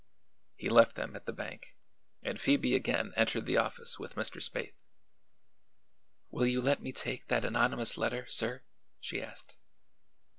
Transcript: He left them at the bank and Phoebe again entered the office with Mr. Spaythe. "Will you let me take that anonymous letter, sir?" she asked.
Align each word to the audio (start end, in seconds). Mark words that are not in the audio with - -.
He 0.55 0.67
left 0.67 0.95
them 0.95 1.15
at 1.15 1.27
the 1.27 1.31
bank 1.31 1.75
and 2.23 2.41
Phoebe 2.41 2.73
again 2.73 3.13
entered 3.15 3.45
the 3.45 3.57
office 3.57 3.99
with 3.99 4.15
Mr. 4.15 4.41
Spaythe. 4.41 4.73
"Will 6.31 6.47
you 6.47 6.59
let 6.59 6.81
me 6.81 6.91
take 6.91 7.27
that 7.27 7.45
anonymous 7.45 7.99
letter, 7.99 8.25
sir?" 8.27 8.63
she 8.99 9.21
asked. 9.21 9.57